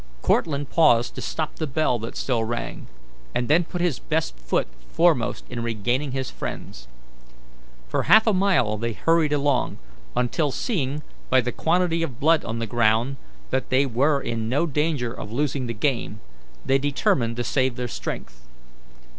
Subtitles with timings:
[0.23, 2.87] Cortlandt paused to stop the bell that still rang,
[3.35, 6.87] and then put his best foot foremost in regaining his friends.
[7.87, 9.77] For half a mile they hurried along,
[10.15, 13.17] until, seeing by the quantity of blood on the ground
[13.51, 16.19] that they were in no danger of losing the game,
[16.65, 18.41] they determined to save their strength.